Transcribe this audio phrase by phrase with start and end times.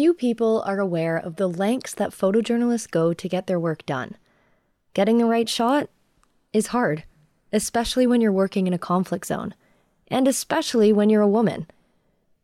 [0.00, 4.16] Few people are aware of the lengths that photojournalists go to get their work done.
[4.94, 5.90] Getting the right shot
[6.54, 7.04] is hard,
[7.52, 9.54] especially when you're working in a conflict zone,
[10.08, 11.66] and especially when you're a woman.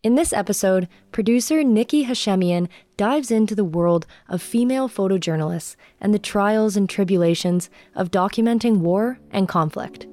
[0.03, 2.69] In this episode, producer Nikki Hashemian
[2.99, 9.19] dives into the world of female photojournalists and the trials and tribulations of documenting war
[9.31, 10.07] and conflict.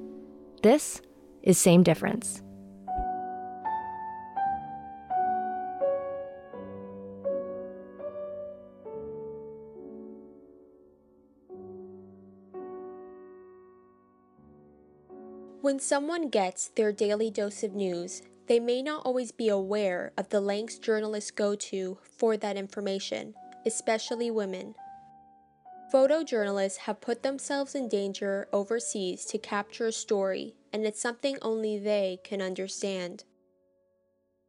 [0.62, 1.02] This
[1.42, 2.42] is Same Difference.
[15.64, 20.28] When someone gets their daily dose of news, they may not always be aware of
[20.28, 23.32] the lengths journalists go to for that information,
[23.64, 24.74] especially women.
[25.90, 31.78] Photojournalists have put themselves in danger overseas to capture a story, and it's something only
[31.78, 33.24] they can understand.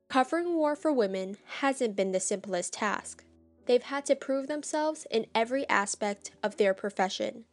[0.10, 3.24] Covering war for women hasn't been the simplest task.
[3.68, 7.46] They've had to prove themselves in every aspect of their profession.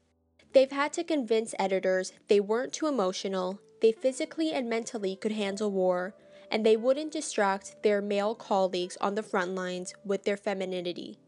[0.52, 5.70] They've had to convince editors they weren't too emotional, they physically and mentally could handle
[5.70, 6.14] war,
[6.50, 11.18] and they wouldn't distract their male colleagues on the front lines with their femininity.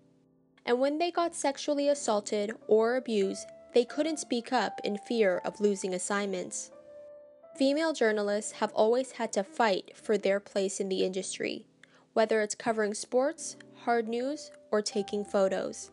[0.66, 5.60] And when they got sexually assaulted or abused, they couldn't speak up in fear of
[5.60, 6.70] losing assignments.
[7.56, 11.66] Female journalists have always had to fight for their place in the industry,
[12.12, 15.90] whether it's covering sports, hard news, or taking photos.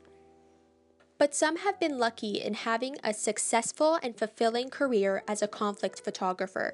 [1.22, 6.02] But some have been lucky in having a successful and fulfilling career as a conflict
[6.02, 6.73] photographer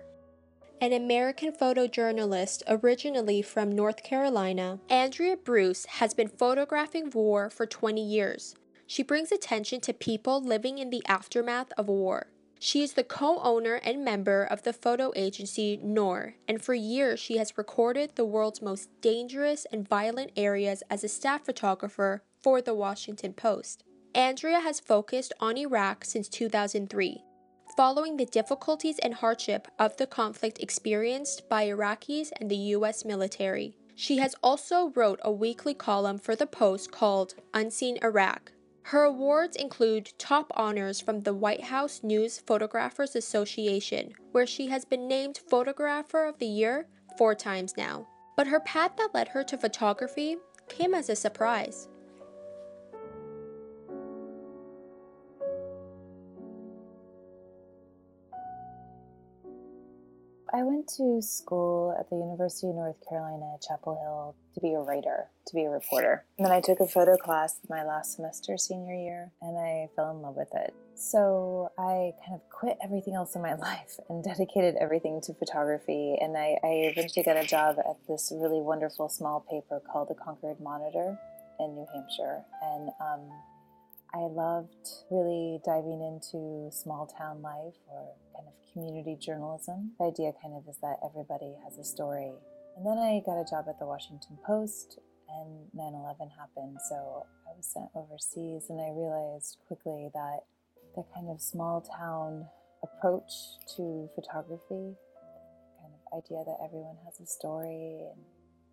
[0.80, 8.02] an American photojournalist originally from North Carolina, Andrea Bruce has been photographing war for 20
[8.02, 8.56] years.
[8.86, 12.28] She brings attention to people living in the aftermath of war.
[12.58, 17.20] She is the co owner and member of the photo agency NOOR, and for years
[17.20, 22.62] she has recorded the world's most dangerous and violent areas as a staff photographer for
[22.62, 23.84] the Washington Post.
[24.16, 27.24] Andrea has focused on Iraq since 2003
[27.78, 33.78] following the difficulties and hardship of the conflict experienced by Iraqis and the US military.
[33.96, 38.52] She has also wrote a weekly column for the Post called Unseen Iraq.
[38.84, 44.86] Her awards include top honors from the White House News Photographers Association, where she has
[44.86, 46.88] been named Photographer of the Year
[47.18, 48.08] four times now.
[48.36, 50.38] But her path that led her to photography
[50.70, 51.90] came as a surprise.
[60.54, 64.80] I went to school at the University of North Carolina Chapel Hill to be a
[64.80, 66.26] writer, to be a reporter.
[66.38, 70.12] And then I took a photo class my last semester, senior year, and I fell
[70.12, 70.74] in love with it.
[70.96, 76.16] So I kind of quit everything else in my life and dedicated everything to photography.
[76.20, 80.16] And I, I eventually got a job at this really wonderful small paper called the
[80.16, 81.20] Concord Monitor
[81.60, 82.44] in New Hampshire.
[82.62, 83.22] And um,
[84.14, 89.92] I loved really diving into small town life or kind of community journalism.
[90.00, 92.34] The idea kind of is that everybody has a story.
[92.78, 96.78] And then I got a job at the Washington Post and 9 11 happened.
[96.90, 100.46] So I was sent overseas and I realized quickly that
[100.96, 102.48] the kind of small town
[102.84, 103.32] approach
[103.76, 104.96] to photography,
[105.82, 108.24] kind of idea that everyone has a story and,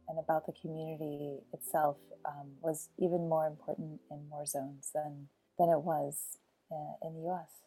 [0.08, 5.28] and about the community itself um, was even more important in war zones than,
[5.58, 6.38] than it was
[6.72, 7.64] uh, in the US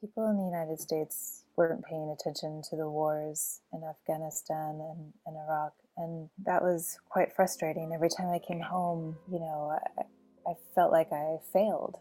[0.00, 5.36] people in the United States weren't paying attention to the wars in Afghanistan and, and
[5.36, 5.74] Iraq.
[5.96, 7.92] And that was quite frustrating.
[7.94, 10.02] Every time I came home, you know, I,
[10.50, 11.98] I felt like I failed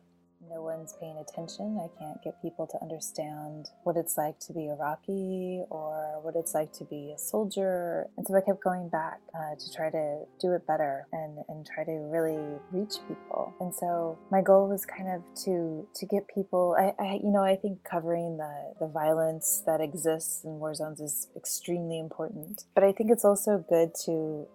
[0.50, 1.80] no one's paying attention.
[1.80, 6.36] I can't get people to understand what it's like to be a Iraqi or what
[6.36, 8.08] it's like to be a soldier.
[8.18, 11.66] And so I kept going back uh, to try to do it better and, and
[11.66, 13.54] try to really reach people.
[13.60, 16.76] And so my goal was kind of to to get people.
[16.80, 21.00] I, I you know I think covering the the violence that exists in war zones
[21.00, 22.64] is extremely important.
[22.74, 24.48] But I think it's also good to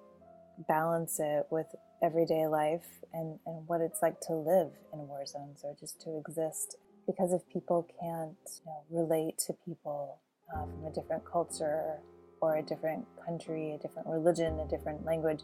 [0.69, 1.67] balance it with
[2.05, 6.19] everyday life and, and what it's like to live in war zones or just to
[6.19, 6.77] exist.
[7.07, 10.19] Because if people can't you know, relate to people
[10.55, 11.99] uh, from a different culture
[12.41, 15.41] or a different country, a different religion, a different language,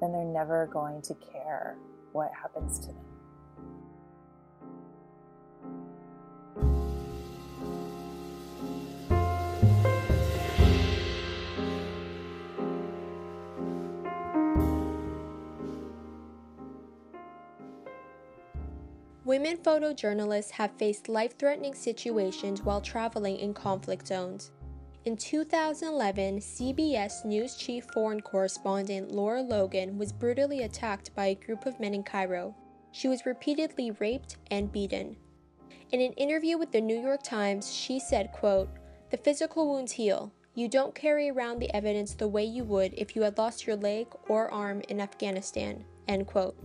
[0.00, 1.76] then they're never going to care
[2.12, 3.13] what happens to them.
[19.24, 24.50] Women photojournalists have faced life threatening situations while traveling in conflict zones.
[25.06, 31.64] In 2011, CBS News chief foreign correspondent Lara Logan was brutally attacked by a group
[31.64, 32.54] of men in Cairo.
[32.92, 35.16] She was repeatedly raped and beaten.
[35.90, 38.68] In an interview with the New York Times, she said, quote,
[39.10, 40.32] "The physical wounds heal.
[40.54, 43.76] You don't carry around the evidence the way you would if you had lost your
[43.76, 46.56] leg or arm in Afghanistan." End quote.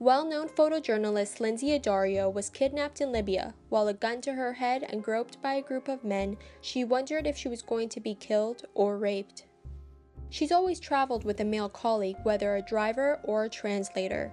[0.00, 3.52] Well known photojournalist Lynsey Addario was kidnapped in Libya.
[3.68, 7.26] While a gun to her head and groped by a group of men, she wondered
[7.26, 9.44] if she was going to be killed or raped.
[10.30, 14.32] She's always traveled with a male colleague, whether a driver or a translator.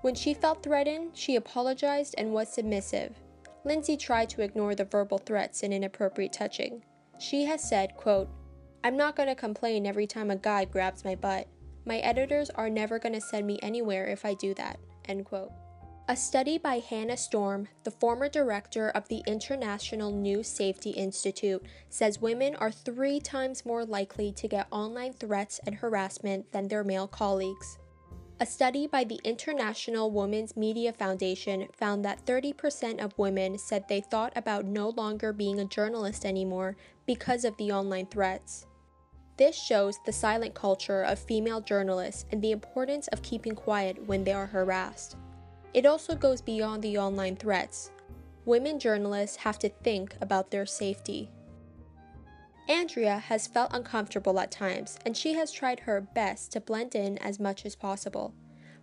[0.00, 3.16] When she felt threatened, she apologized and was submissive.
[3.64, 6.82] Lindsay tried to ignore the verbal threats and inappropriate touching.
[7.18, 8.30] She has said, quote,
[8.82, 11.48] I'm not going to complain every time a guy grabs my butt.
[11.86, 14.78] My editors are never going to send me anywhere if I do that.
[15.06, 15.52] End quote.
[16.08, 22.20] A study by Hannah Storm, the former director of the International News Safety Institute, says
[22.20, 27.08] women are three times more likely to get online threats and harassment than their male
[27.08, 27.78] colleagues.
[28.38, 34.00] A study by the International Women's Media Foundation found that 30% of women said they
[34.00, 38.66] thought about no longer being a journalist anymore because of the online threats.
[39.36, 44.24] This shows the silent culture of female journalists and the importance of keeping quiet when
[44.24, 45.16] they are harassed.
[45.74, 47.90] It also goes beyond the online threats.
[48.46, 51.30] Women journalists have to think about their safety.
[52.68, 57.18] Andrea has felt uncomfortable at times, and she has tried her best to blend in
[57.18, 58.34] as much as possible.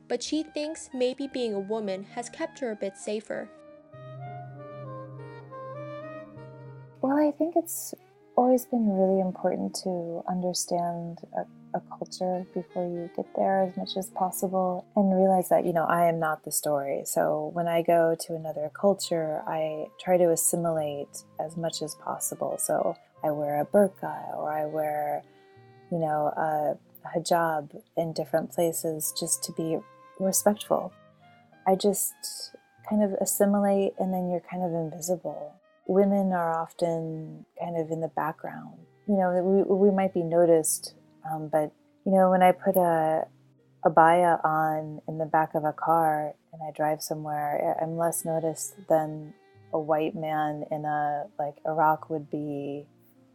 [0.08, 3.50] But she thinks maybe being a woman has kept her a bit safer.
[7.02, 7.94] Well, I think it's
[8.44, 13.96] always been really important to understand a, a, culture before you get there as much
[13.96, 17.04] as possible and realize that, you know, I am not the story.
[17.06, 22.58] So when I go to another culture, I try to assimilate as much as possible.
[22.58, 25.24] So I wear a burqa or I wear,
[25.90, 26.78] you know, a
[27.18, 29.78] hijab in different places just to be
[30.20, 30.92] respectful.
[31.66, 32.14] I just
[32.90, 35.54] kind of assimilate and then you're kind of invisible
[35.88, 38.78] women are often kind of in the background.
[39.08, 40.96] You know, we, we might be noticed,
[41.30, 41.72] um, but
[42.06, 43.24] you know, when I put a
[43.86, 48.76] abaya on in the back of a car and I drive somewhere, I'm less noticed
[48.88, 49.34] than
[49.74, 52.86] a white man in a like Iraq would be.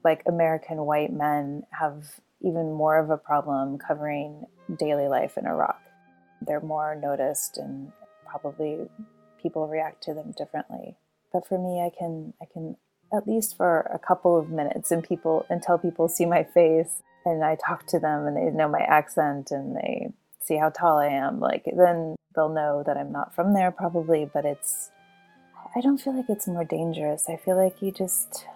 [0.05, 2.05] Like American white men have
[2.41, 4.47] even more of a problem covering
[4.79, 5.81] daily life in Iraq.
[6.41, 7.91] They're more noticed and
[8.25, 8.79] probably
[9.43, 10.97] people react to them differently
[11.33, 12.77] but for me i can i can
[13.13, 17.03] at least for a couple of minutes and people until people see my face.
[17.25, 20.09] And i talk to them and they know my accent and they
[20.41, 21.41] see how tall i am.
[21.41, 24.91] Like then they'll know that i'm not from there probably but it's
[25.75, 27.29] i don't feel like it's more dangerous.
[27.29, 28.47] I feel like you just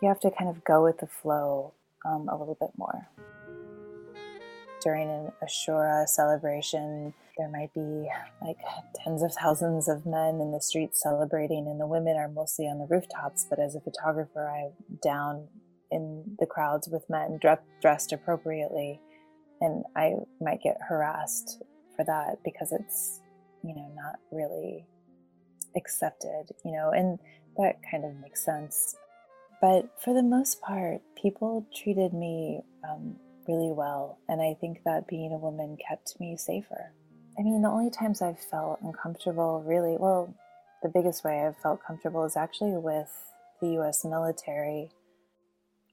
[0.00, 1.72] you have to kind of go with the flow
[2.04, 3.08] um, a little bit more.
[4.82, 8.08] During an ashura celebration there might be
[8.42, 8.56] like
[9.02, 12.78] tens of thousands of men in the streets celebrating, and the women are mostly on
[12.78, 13.46] the rooftops.
[13.48, 15.48] But as a photographer, I'm down
[15.90, 17.38] in the crowds with men
[17.80, 19.00] dressed appropriately,
[19.60, 21.62] and I might get harassed
[21.96, 23.20] for that because it's,
[23.62, 24.86] you know, not really
[25.76, 27.18] accepted, you know, and
[27.56, 28.96] that kind of makes sense.
[29.60, 33.16] But for the most part, people treated me um,
[33.48, 36.92] really well, and I think that being a woman kept me safer.
[37.38, 40.34] I mean, the only times I've felt uncomfortable, really, well,
[40.82, 43.10] the biggest way I've felt comfortable is actually with
[43.60, 44.90] the US military.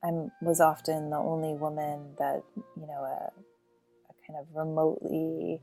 [0.03, 0.09] I
[0.41, 3.31] was often the only woman that, you know, a,
[4.09, 5.61] a kind of remotely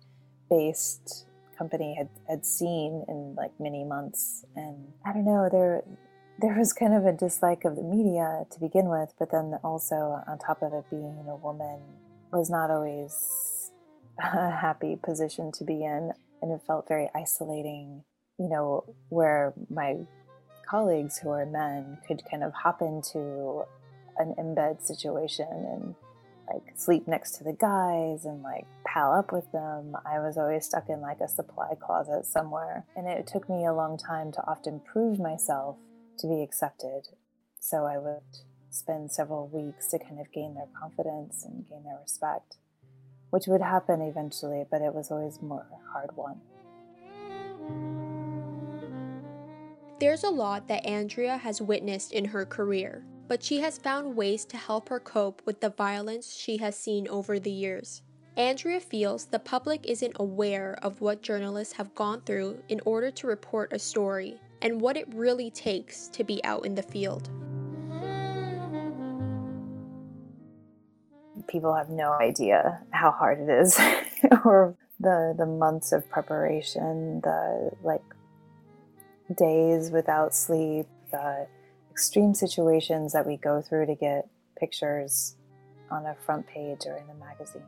[0.51, 1.27] based
[1.57, 4.45] company had, had seen in like many months.
[4.57, 5.83] And I don't know, there,
[6.41, 10.23] there was kind of a dislike of the media to begin with, but then also
[10.27, 11.81] on top of it being a woman
[12.33, 13.58] was not always
[14.19, 16.13] a happy position to be in.
[16.41, 18.05] And it felt very isolating,
[18.39, 19.97] you know, where my
[20.69, 23.65] colleagues who are men could kind of hop into
[24.19, 25.95] an embed situation and
[26.53, 29.97] like sleep next to the guys and like pal up with them.
[30.07, 32.87] I was always stuck in like a supply closet somewhere.
[32.97, 35.77] And it took me a long time to often prove myself
[36.19, 37.09] to be accepted.
[37.61, 38.23] So I would
[38.71, 42.57] spend several weeks to kind of gain their confidence and gain their respect
[43.31, 46.41] which would happen eventually, but it was always more hard won.
[50.01, 54.45] There's a lot that Andrea has witnessed in her career, but she has found ways
[54.47, 58.03] to help her cope with the violence she has seen over the years.
[58.37, 63.27] Andrea feels the public isn't aware of what journalists have gone through in order to
[63.27, 67.29] report a story and what it really takes to be out in the field.
[71.49, 73.79] People have no idea how hard it is
[74.45, 78.03] or the the months of preparation, the like
[79.37, 81.47] days without sleep, the
[81.91, 84.29] extreme situations that we go through to get
[84.59, 85.37] pictures
[85.91, 87.63] on a front page or in a magazine.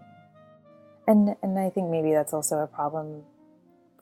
[1.07, 3.23] And and I think maybe that's also a problem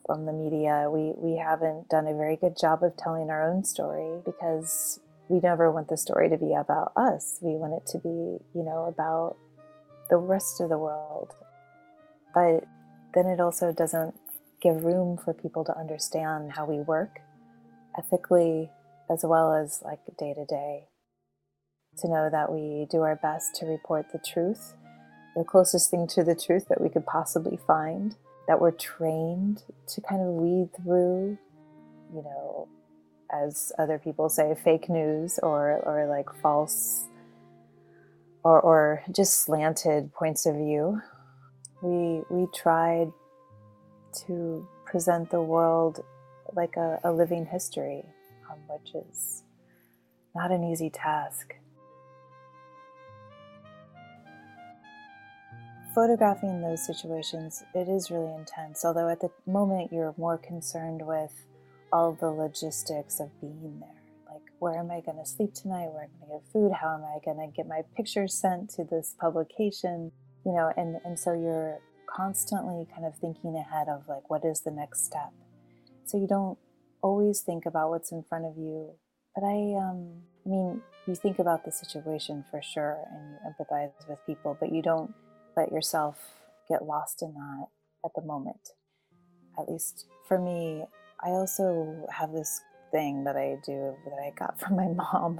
[0.05, 0.89] from the media.
[0.91, 5.39] We we haven't done a very good job of telling our own story because we
[5.39, 7.37] never want the story to be about us.
[7.41, 9.37] We want it to be, you know, about
[10.09, 11.33] the rest of the world.
[12.33, 12.65] But
[13.13, 14.15] then it also doesn't
[14.61, 17.19] give room for people to understand how we work
[17.97, 18.69] ethically
[19.09, 20.85] as well as like day to day.
[21.99, 24.73] To know that we do our best to report the truth,
[25.35, 28.15] the closest thing to the truth that we could possibly find,
[28.47, 31.37] that we're trained to kind of weed through,
[32.13, 32.67] you know,
[33.31, 37.08] as other people say, fake news or, or like false
[38.43, 41.01] or, or just slanted points of view.
[41.81, 43.11] We, we tried
[44.25, 46.03] to present the world
[46.55, 48.03] like a, a living history,
[48.49, 49.43] um, which is
[50.35, 51.55] not an easy task.
[55.93, 61.45] Photographing those situations, it is really intense, although at the moment you're more concerned with
[61.91, 63.98] all the logistics of being there.
[64.59, 65.87] Where am I going to sleep tonight?
[65.91, 66.71] Where am I going to get food?
[66.73, 70.11] How am I going to get my pictures sent to this publication?
[70.45, 71.79] You know, and, and so you're
[72.13, 75.31] constantly kind of thinking ahead of like, what is the next step?
[76.05, 76.57] So you don't
[77.01, 78.91] always think about what's in front of you.
[79.33, 83.91] But I, um, I mean, you think about the situation for sure and you empathize
[84.09, 85.13] with people, but you don't
[85.55, 86.17] let yourself
[86.67, 87.67] get lost in that
[88.03, 88.71] at the moment.
[89.57, 90.83] At least for me,
[91.23, 95.39] I also have this thing that I do that I got from my mom,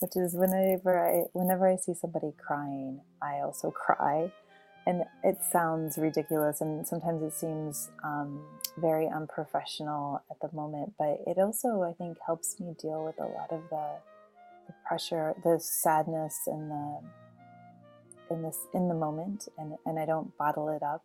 [0.00, 4.32] which is whenever I whenever I see somebody crying, I also cry,
[4.86, 8.42] and it sounds ridiculous, and sometimes it seems um,
[8.78, 10.94] very unprofessional at the moment.
[10.98, 13.96] But it also, I think, helps me deal with a lot of the,
[14.66, 17.00] the pressure, the sadness, and the
[18.30, 21.04] in this in the moment, and and I don't bottle it up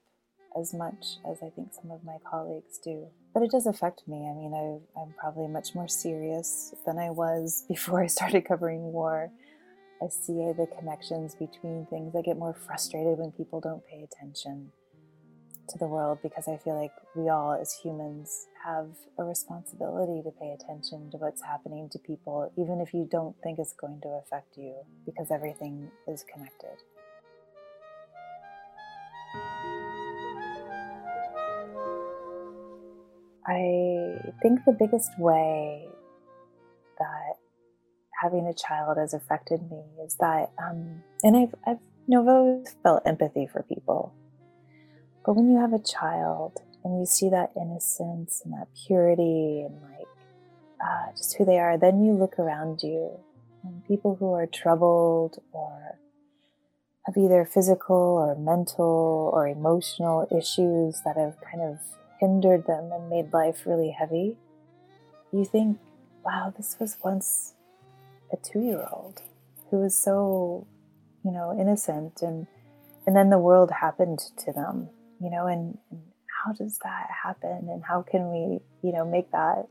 [0.59, 3.07] as much as I think some of my colleagues do.
[3.33, 4.29] But it does affect me.
[4.29, 8.93] I mean, I, I'm probably much more serious than I was before I started covering
[8.93, 9.31] war.
[10.01, 12.15] I see the connections between things.
[12.15, 14.71] I get more frustrated when people don't pay attention
[15.69, 20.31] to the world because I feel like we all, as humans, have a responsibility to
[20.31, 24.09] pay attention to what's happening to people, even if you don't think it's going to
[24.09, 24.75] affect you,
[25.05, 26.77] because everything is connected.
[33.45, 35.87] I think the biggest way
[36.97, 37.33] that
[38.21, 42.27] having a child has affected me is that, um, and I've, I've, you know, I've
[42.27, 44.13] always felt empathy for people.
[45.25, 49.81] But when you have a child and you see that innocence and that purity and
[49.81, 50.07] like
[50.81, 53.19] uh, just who they are, then you look around you
[53.63, 55.97] and people who are troubled or
[57.05, 61.79] have either physical or mental or emotional issues that have kind of
[62.19, 64.37] hindered them and made life really heavy,
[65.31, 65.79] you think,
[66.23, 67.53] wow, this was once
[68.31, 69.21] a two year old
[69.69, 70.67] who was so,
[71.23, 72.47] you know, innocent and
[73.05, 74.89] and then the world happened to them,
[75.19, 76.01] you know, and, and
[76.43, 79.67] how does that happen and how can we, you know, make that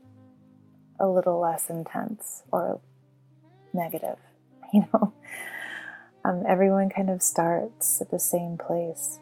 [0.99, 2.79] a little less intense or
[3.73, 4.17] negative,
[4.73, 5.13] you know?
[6.25, 9.19] Um, everyone kind of starts at the same place.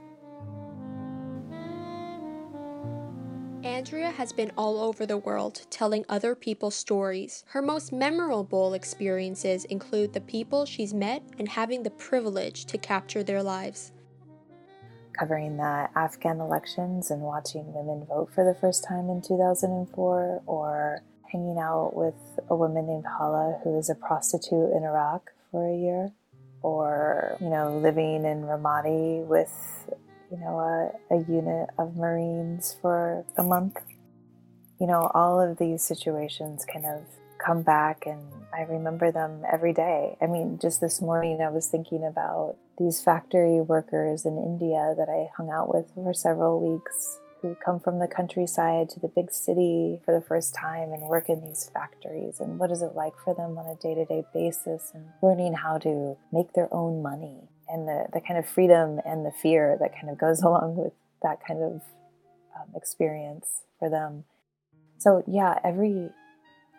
[3.63, 7.43] Andrea has been all over the world telling other people's stories.
[7.47, 13.21] Her most memorable experiences include the people she's met and having the privilege to capture
[13.21, 13.91] their lives.
[15.13, 21.03] Covering the Afghan elections and watching women vote for the first time in 2004, or
[21.31, 22.15] hanging out with
[22.49, 26.11] a woman named Hala who is a prostitute in Iraq for a year,
[26.63, 29.53] or, you know, living in Ramadi with
[30.31, 33.77] you know, a, a unit of Marines for a month.
[34.79, 37.03] You know, all of these situations kind of
[37.43, 38.21] come back and
[38.53, 40.15] I remember them every day.
[40.21, 45.09] I mean, just this morning I was thinking about these factory workers in India that
[45.09, 49.31] I hung out with for several weeks who come from the countryside to the big
[49.31, 53.13] city for the first time and work in these factories and what is it like
[53.23, 57.87] for them on a day-to-day basis and learning how to make their own money and
[57.87, 61.39] the, the kind of freedom and the fear that kind of goes along with that
[61.45, 61.81] kind of
[62.55, 64.25] um, experience for them.
[64.97, 66.09] So yeah, every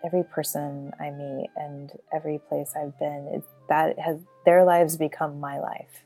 [0.05, 5.39] every person I meet and every place I've been, it, that has their lives become
[5.39, 6.05] my life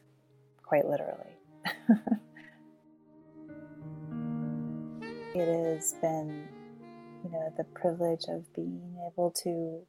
[0.62, 1.32] quite literally.
[5.34, 6.46] it has been,
[7.24, 9.80] you know, the privilege of being able to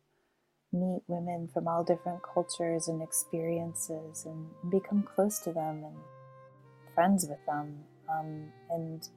[0.72, 5.96] meet women from all different cultures and experiences and become close to them and
[6.94, 7.78] friends with them
[8.10, 9.10] um, and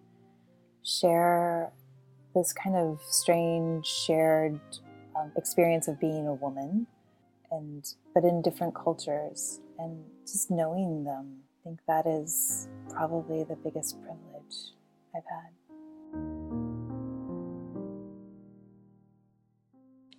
[0.85, 1.73] share
[2.35, 4.61] this kind of strange shared
[5.17, 6.87] um, experience of being a woman
[7.51, 11.39] and but in different cultures and just knowing them.
[11.61, 14.73] I think that is probably the biggest privilege
[15.15, 15.60] i've had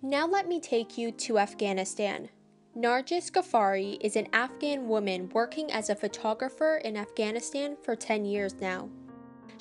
[0.02, 2.28] now let me take you to afghanistan
[2.76, 8.54] nargis ghaffari is an afghan woman working as a photographer in afghanistan for 10 years
[8.60, 8.88] now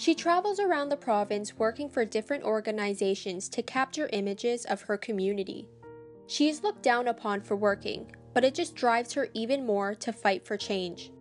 [0.01, 5.67] she travels around the province working for different organizations to capture images of her community.
[6.25, 10.11] She is looked down upon for working, but it just drives her even more to
[10.11, 11.11] fight for change.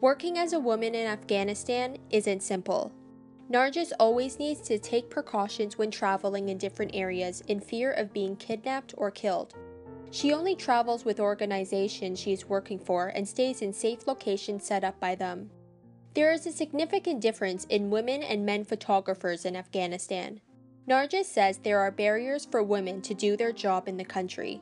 [0.00, 2.92] Working as a woman in Afghanistan isn't simple.
[3.50, 8.34] Nargis always needs to take precautions when traveling in different areas in fear of being
[8.36, 9.54] kidnapped or killed.
[10.10, 14.82] She only travels with organizations she is working for and stays in safe locations set
[14.82, 15.50] up by them.
[16.14, 20.40] There is a significant difference in women and men photographers in Afghanistan.
[20.88, 24.60] Nargis says there are barriers for women to do their job in the country.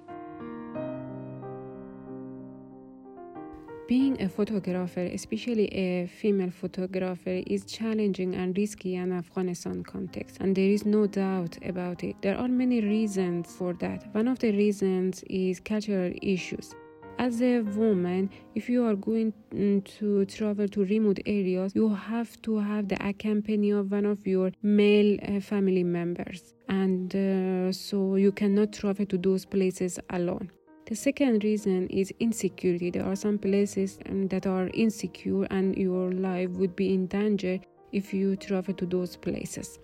[3.87, 10.57] Being a photographer, especially a female photographer, is challenging and risky in Afghanistan context, and
[10.57, 12.17] there is no doubt about it.
[12.23, 14.07] There are many reasons for that.
[14.15, 16.75] One of the reasons is cultural issues
[17.19, 22.41] as a woman if you are going mm, to travel to remote areas you have
[22.43, 28.17] to have the accompany of one of your male uh, family members and uh, so
[28.17, 30.51] you cannot travel to those places alone
[30.87, 32.91] the second reason is insecurity.
[32.91, 37.59] There are some places um, that are insecure and your life would be in danger
[37.93, 39.79] if you travel to those places.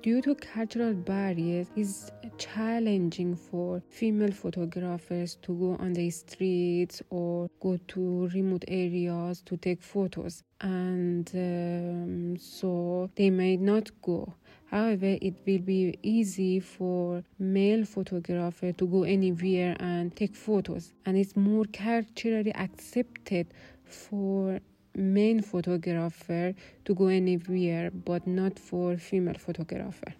[0.00, 7.50] Due to cultural barriers it's challenging for female photographers to go on the streets or
[7.60, 10.44] go to remote areas to take photos.
[10.62, 14.32] And um, so they may not go
[14.70, 21.16] However, it will be easy for male photographer to go anywhere and take photos, and
[21.16, 23.46] it's more culturally accepted
[23.84, 24.60] for
[24.94, 26.54] main photographer
[26.84, 30.12] to go anywhere, but not for female photographer.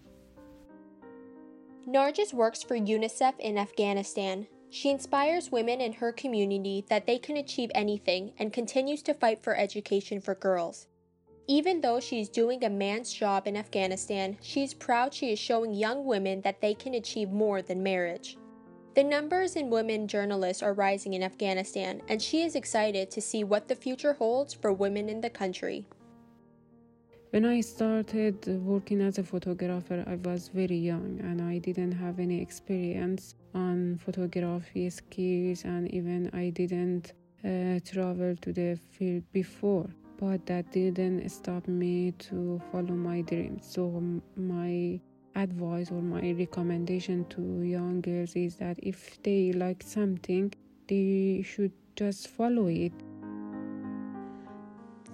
[1.87, 4.47] Nargis works for UNICEF in Afghanistan.
[4.71, 9.43] She inspires women in her community that they can achieve anything and continues to fight
[9.43, 10.87] for education for girls.
[11.51, 15.39] Even though she is doing a man's job in Afghanistan, she is proud she is
[15.39, 18.37] showing young women that they can achieve more than marriage.
[18.95, 23.45] The numbers in women journalists are rising in Afghanistan, and she is excited to see
[23.45, 25.87] what the future holds for women in the country.
[27.31, 32.19] When I started working as a photographer, I was very young and I didn't have
[32.19, 39.89] any experience on photography skills, and even I didn't uh, travel to the field before.
[40.19, 43.67] But that didn't stop me to follow my dreams.
[43.71, 44.03] So,
[44.37, 45.01] my
[45.37, 50.53] advice or my recommendation to young girls is that if they like something,
[50.89, 52.93] they should just follow it.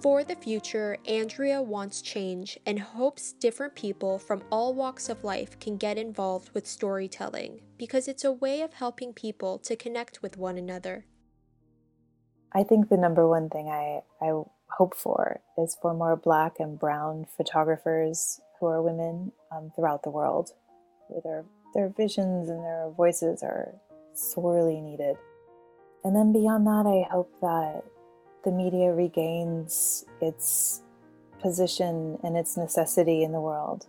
[0.01, 5.59] For the future, Andrea wants change and hopes different people from all walks of life
[5.59, 10.37] can get involved with storytelling because it's a way of helping people to connect with
[10.37, 11.05] one another.
[12.53, 16.79] I think the number one thing I, I hope for is for more black and
[16.79, 20.51] brown photographers who are women um, throughout the world.
[21.07, 23.73] where Their, their visions and their voices are
[24.13, 25.17] sorely needed.
[26.03, 27.83] And then beyond that, I hope that
[28.43, 30.81] the media regains its
[31.41, 33.87] position and its necessity in the world.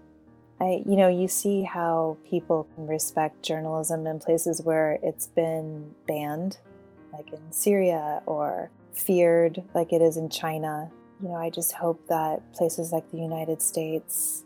[0.61, 5.95] I, you know, you see how people can respect journalism in places where it's been
[6.09, 6.59] banned,
[7.13, 10.91] like in Syria, or feared, like it is in China.
[11.23, 14.45] You know, I just hope that places like the United States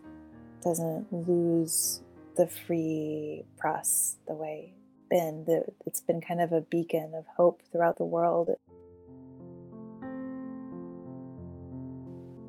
[0.62, 2.02] doesn't lose
[2.36, 4.74] the free press the way
[5.10, 5.44] been.
[5.86, 8.50] It's been kind of a beacon of hope throughout the world.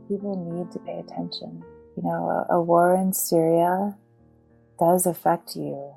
[0.08, 1.64] People need to pay attention.
[1.98, 3.98] You know, a, a war in Syria
[4.80, 5.94] does affect you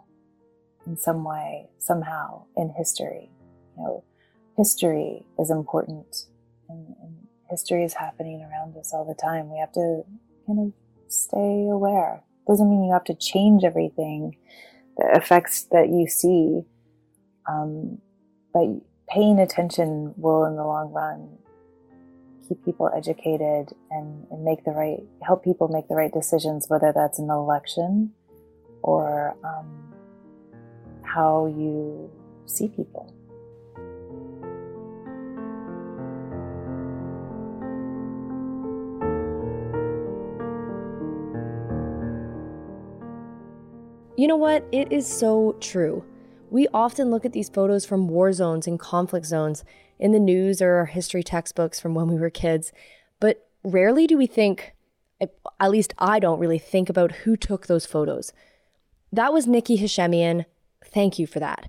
[0.86, 3.30] in some way, somehow, in history.
[3.76, 4.04] You know,
[4.56, 6.26] history is important,
[6.68, 7.16] and, and
[7.50, 9.50] history is happening around us all the time.
[9.50, 10.02] We have to
[10.46, 10.72] kind of
[11.08, 12.22] stay aware.
[12.46, 14.36] Doesn't mean you have to change everything,
[14.96, 16.62] the effects that you see,
[17.48, 17.98] um,
[18.52, 18.66] but
[19.08, 21.38] paying attention will, in the long run,
[22.48, 26.92] keep people educated and, and make the right, help people make the right decisions, whether
[26.94, 28.12] that's an election
[28.82, 29.92] or um,
[31.02, 32.10] how you
[32.44, 33.14] see people.
[44.16, 44.64] You know what?
[44.70, 46.05] It is so true.
[46.50, 49.64] We often look at these photos from war zones and conflict zones
[49.98, 52.72] in the news or our history textbooks from when we were kids,
[53.18, 54.74] but rarely do we think,
[55.20, 58.33] at least I don't really think about who took those photos.
[59.12, 60.44] That was Nikki Hashemian.
[60.85, 61.68] Thank you for that.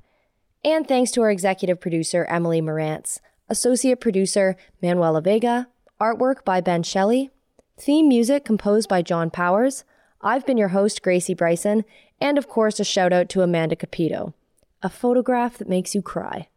[0.63, 5.67] And thanks to our executive producer, Emily Morantz, associate producer, Manuela Vega,
[5.99, 7.31] artwork by Ben Shelley,
[7.75, 9.83] theme music composed by John Powers.
[10.21, 11.85] I've been your host, Gracie Bryson,
[12.25, 14.33] and of course, a shout out to Amanda Capito
[14.81, 16.47] a photograph that makes you cry.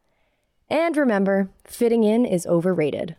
[0.68, 3.16] And remember, fitting in is overrated.